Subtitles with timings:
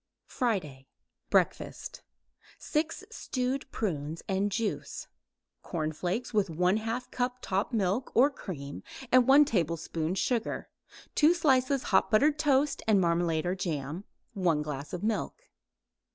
[0.25, 0.87] FRIDAY
[1.29, 2.01] BREAKFAST
[2.57, 5.05] 6 stewed prunes and juice;
[5.61, 10.69] cornflakes with 1/2 cup top milk or cream and 1 teaspoon sugar;
[11.13, 14.03] 2 slices hot buttered toast and marmalade or jam;
[14.33, 15.39] 1 glass milk.